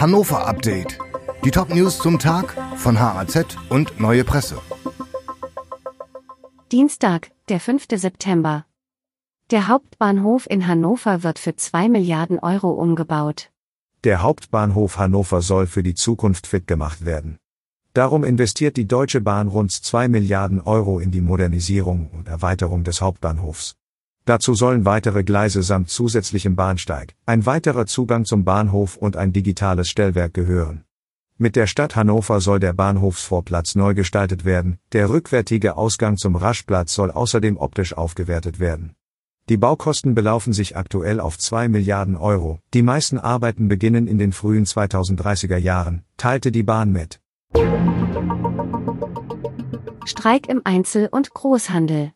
Hannover 0.00 0.46
Update. 0.46 0.96
Die 1.44 1.50
Top-News 1.50 1.98
zum 1.98 2.20
Tag 2.20 2.56
von 2.76 3.00
HAZ 3.00 3.56
und 3.68 3.98
Neue 3.98 4.22
Presse. 4.22 4.60
Dienstag, 6.70 7.32
der 7.48 7.58
5. 7.58 7.88
September. 7.94 8.64
Der 9.50 9.66
Hauptbahnhof 9.66 10.48
in 10.48 10.68
Hannover 10.68 11.24
wird 11.24 11.40
für 11.40 11.56
2 11.56 11.88
Milliarden 11.88 12.38
Euro 12.38 12.70
umgebaut. 12.70 13.50
Der 14.04 14.22
Hauptbahnhof 14.22 14.98
Hannover 14.98 15.42
soll 15.42 15.66
für 15.66 15.82
die 15.82 15.94
Zukunft 15.94 16.46
fit 16.46 16.68
gemacht 16.68 17.04
werden. 17.04 17.36
Darum 17.92 18.22
investiert 18.22 18.76
die 18.76 18.86
Deutsche 18.86 19.20
Bahn 19.20 19.48
rund 19.48 19.72
2 19.72 20.06
Milliarden 20.06 20.60
Euro 20.60 21.00
in 21.00 21.10
die 21.10 21.20
Modernisierung 21.20 22.08
und 22.12 22.28
Erweiterung 22.28 22.84
des 22.84 23.00
Hauptbahnhofs. 23.00 23.77
Dazu 24.28 24.52
sollen 24.52 24.84
weitere 24.84 25.24
Gleise 25.24 25.62
samt 25.62 25.88
zusätzlichem 25.88 26.54
Bahnsteig, 26.54 27.14
ein 27.24 27.46
weiterer 27.46 27.86
Zugang 27.86 28.26
zum 28.26 28.44
Bahnhof 28.44 28.98
und 28.98 29.16
ein 29.16 29.32
digitales 29.32 29.88
Stellwerk 29.88 30.34
gehören. 30.34 30.84
Mit 31.38 31.56
der 31.56 31.66
Stadt 31.66 31.96
Hannover 31.96 32.42
soll 32.42 32.60
der 32.60 32.74
Bahnhofsvorplatz 32.74 33.74
neu 33.74 33.94
gestaltet 33.94 34.44
werden, 34.44 34.80
der 34.92 35.08
rückwärtige 35.08 35.78
Ausgang 35.78 36.18
zum 36.18 36.36
Raschplatz 36.36 36.92
soll 36.92 37.10
außerdem 37.10 37.56
optisch 37.56 37.96
aufgewertet 37.96 38.60
werden. 38.60 38.94
Die 39.48 39.56
Baukosten 39.56 40.14
belaufen 40.14 40.52
sich 40.52 40.76
aktuell 40.76 41.20
auf 41.20 41.38
2 41.38 41.68
Milliarden 41.68 42.18
Euro, 42.18 42.58
die 42.74 42.82
meisten 42.82 43.16
Arbeiten 43.16 43.68
beginnen 43.68 44.06
in 44.06 44.18
den 44.18 44.32
frühen 44.32 44.66
2030er 44.66 45.56
Jahren, 45.56 46.04
teilte 46.18 46.52
die 46.52 46.64
Bahn 46.64 46.92
mit. 46.92 47.18
Streik 50.04 50.50
im 50.50 50.60
Einzel- 50.64 51.08
und 51.10 51.32
Großhandel. 51.32 52.12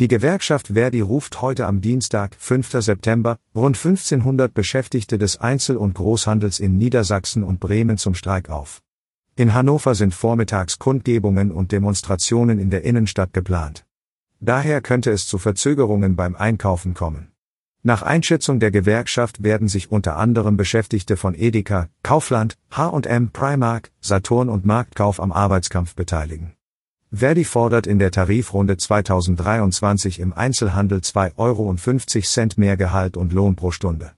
Die 0.00 0.06
Gewerkschaft 0.06 0.68
Verdi 0.68 1.00
ruft 1.00 1.42
heute 1.42 1.66
am 1.66 1.80
Dienstag, 1.80 2.36
5. 2.38 2.70
September, 2.70 3.36
rund 3.52 3.76
1500 3.76 4.54
Beschäftigte 4.54 5.18
des 5.18 5.40
Einzel- 5.40 5.76
und 5.76 5.94
Großhandels 5.94 6.60
in 6.60 6.78
Niedersachsen 6.78 7.42
und 7.42 7.58
Bremen 7.58 7.98
zum 7.98 8.14
Streik 8.14 8.48
auf. 8.48 8.80
In 9.34 9.54
Hannover 9.54 9.96
sind 9.96 10.14
vormittags 10.14 10.78
Kundgebungen 10.78 11.50
und 11.50 11.72
Demonstrationen 11.72 12.60
in 12.60 12.70
der 12.70 12.84
Innenstadt 12.84 13.32
geplant. 13.32 13.86
Daher 14.38 14.82
könnte 14.82 15.10
es 15.10 15.26
zu 15.26 15.36
Verzögerungen 15.36 16.14
beim 16.14 16.36
Einkaufen 16.36 16.94
kommen. 16.94 17.32
Nach 17.82 18.02
Einschätzung 18.02 18.60
der 18.60 18.70
Gewerkschaft 18.70 19.42
werden 19.42 19.66
sich 19.66 19.90
unter 19.90 20.16
anderem 20.16 20.56
Beschäftigte 20.56 21.16
von 21.16 21.34
Edeka, 21.34 21.88
Kaufland, 22.04 22.56
H&M, 22.70 23.30
Primark, 23.32 23.90
Saturn 24.00 24.48
und 24.48 24.64
Marktkauf 24.64 25.18
am 25.18 25.32
Arbeitskampf 25.32 25.96
beteiligen. 25.96 26.57
Verdi 27.10 27.44
fordert 27.44 27.86
in 27.86 27.98
der 27.98 28.10
Tarifrunde 28.10 28.76
2023 28.76 30.20
im 30.20 30.34
Einzelhandel 30.34 30.98
2,50 30.98 31.38
Euro 31.38 31.74
mehr 32.60 32.76
Gehalt 32.76 33.16
und 33.16 33.32
Lohn 33.32 33.56
pro 33.56 33.70
Stunde. 33.70 34.12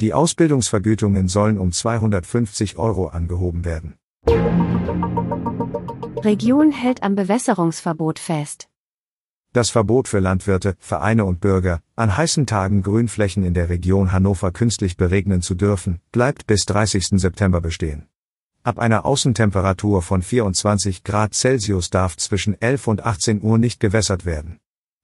Die 0.00 0.12
Ausbildungsvergütungen 0.12 1.28
sollen 1.28 1.58
um 1.58 1.70
250 1.70 2.76
Euro 2.76 3.06
angehoben 3.06 3.64
werden. 3.64 3.94
Region 6.24 6.72
hält 6.72 7.04
am 7.04 7.14
Bewässerungsverbot 7.14 8.18
fest. 8.18 8.68
Das 9.52 9.70
Verbot 9.70 10.08
für 10.08 10.18
Landwirte, 10.18 10.74
Vereine 10.80 11.24
und 11.26 11.38
Bürger, 11.38 11.80
an 11.94 12.16
heißen 12.16 12.46
Tagen 12.46 12.82
Grünflächen 12.82 13.44
in 13.44 13.54
der 13.54 13.68
Region 13.68 14.10
Hannover 14.10 14.50
künstlich 14.50 14.96
beregnen 14.96 15.42
zu 15.42 15.54
dürfen, 15.54 16.00
bleibt 16.10 16.48
bis 16.48 16.64
30. 16.64 17.20
September 17.20 17.60
bestehen. 17.60 18.08
Ab 18.66 18.78
einer 18.78 19.04
Außentemperatur 19.04 20.00
von 20.00 20.22
24 20.22 21.04
Grad 21.04 21.34
Celsius 21.34 21.90
darf 21.90 22.16
zwischen 22.16 22.58
11 22.62 22.86
und 22.86 23.04
18 23.04 23.42
Uhr 23.42 23.58
nicht 23.58 23.78
gewässert 23.78 24.24
werden. 24.24 24.58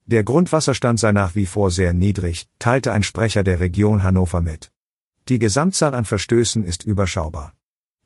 Der 0.07 0.25
Grundwasserstand 0.25 0.99
sei 0.99 1.13
nach 1.13 1.35
wie 1.35 1.45
vor 1.45 1.71
sehr 1.71 1.93
niedrig, 1.93 2.49
teilte 2.59 2.91
ein 2.91 3.03
Sprecher 3.03 3.45
der 3.45 3.61
Region 3.61 4.03
Hannover 4.03 4.41
mit. 4.41 4.73
Die 5.29 5.39
Gesamtzahl 5.39 5.95
an 5.95 6.07
Verstößen 6.07 6.65
ist 6.65 6.85
überschaubar. 6.85 7.53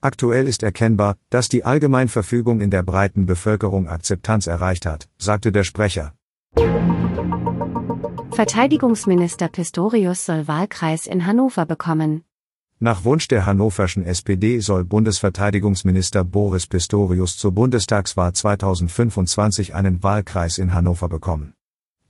Aktuell 0.00 0.48
ist 0.48 0.64
erkennbar, 0.64 1.16
dass 1.30 1.48
die 1.48 1.64
Allgemeinverfügung 1.64 2.60
in 2.60 2.72
der 2.72 2.82
breiten 2.82 3.24
Bevölkerung 3.24 3.88
Akzeptanz 3.88 4.48
erreicht 4.48 4.86
hat, 4.86 5.08
sagte 5.18 5.52
der 5.52 5.62
Sprecher. 5.62 6.14
Verteidigungsminister 8.32 9.46
Pistorius 9.46 10.26
soll 10.26 10.48
Wahlkreis 10.48 11.06
in 11.06 11.24
Hannover 11.24 11.64
bekommen. 11.64 12.24
Nach 12.80 13.04
Wunsch 13.04 13.28
der 13.28 13.46
hannoverschen 13.46 14.04
SPD 14.04 14.58
soll 14.58 14.84
Bundesverteidigungsminister 14.84 16.24
Boris 16.24 16.66
Pistorius 16.66 17.36
zur 17.36 17.52
Bundestagswahl 17.52 18.32
2025 18.32 19.74
einen 19.74 20.02
Wahlkreis 20.02 20.58
in 20.58 20.74
Hannover 20.74 21.08
bekommen. 21.08 21.54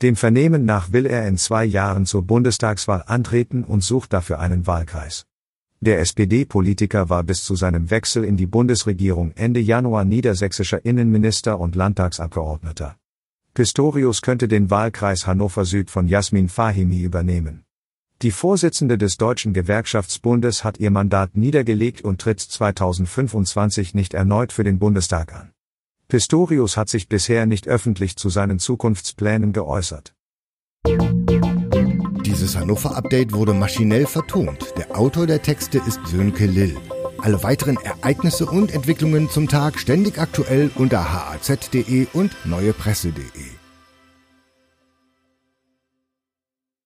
Dem 0.01 0.17
Vernehmen 0.17 0.65
nach 0.65 0.91
will 0.91 1.07
er 1.07 1.29
in 1.29 1.37
zwei 1.37 1.65
Jahren 1.65 2.07
zur 2.07 2.23
Bundestagswahl 2.23 3.05
antreten 3.07 3.63
und 3.63 3.85
sucht 3.85 4.13
dafür 4.13 4.41
einen 4.41 4.67
Wahlkreis. 4.67 5.27
Der 5.81 6.01
SPD-Politiker 6.01 7.11
war 7.11 7.23
bis 7.25 7.45
zu 7.45 7.57
seinem 7.57 7.91
Wechsel 7.91 8.25
in 8.25 8.39
die 8.39 8.47
Bundesregierung 8.47 9.33
Ende 9.33 9.61
Januar 9.61 10.07
niedersächsischer 10.07 10.83
Innenminister 10.85 11.61
und 11.61 11.77
Landtagsabgeordneter. 11.77 12.97
Pistorius 13.53 14.23
könnte 14.23 14.49
den 14.49 14.71
Wahlkreis 14.71 15.27
Hannover 15.27 15.67
Süd 15.67 15.91
von 15.91 16.09
Jasmin 16.09 16.49
Fahimi 16.49 17.03
übernehmen. 17.03 17.64
Die 18.25 18.31
Vorsitzende 18.31 18.97
des 18.97 19.19
Deutschen 19.19 19.53
Gewerkschaftsbundes 19.53 20.65
hat 20.65 20.81
ihr 20.81 20.91
Mandat 20.91 21.37
niedergelegt 21.37 22.01
und 22.01 22.23
tritt 22.23 22.41
2025 22.41 23.93
nicht 23.93 24.15
erneut 24.15 24.51
für 24.51 24.65
den 24.65 24.79
Bundestag 24.79 25.35
an. 25.35 25.51
Pistorius 26.09 26.79
hat 26.79 26.89
sich 26.89 27.11
bisher 27.11 27.45
nicht 27.45 27.69
öffentlich 27.69 28.17
zu 28.17 28.31
seinen 28.31 28.59
Zukunftsplänen 28.59 29.53
geäußert. 29.53 30.15
Dieses 32.25 32.57
Hannover-Update 32.57 33.35
wurde 33.35 33.53
maschinell 33.53 34.07
vertont. 34.07 34.73
Der 34.79 34.99
Autor 34.99 35.27
der 35.27 35.43
Texte 35.43 35.77
ist 35.87 36.01
Sönke 36.07 36.47
Lill. 36.47 36.79
Alle 37.19 37.43
weiteren 37.43 37.77
Ereignisse 37.77 38.47
und 38.47 38.73
Entwicklungen 38.73 39.29
zum 39.29 39.49
Tag 39.49 39.79
ständig 39.79 40.19
aktuell 40.19 40.71
unter 40.77 41.13
haz.de 41.13 42.07
und 42.15 42.35
neuepresse.de. 42.47 43.64